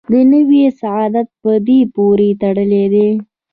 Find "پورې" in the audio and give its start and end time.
1.95-2.29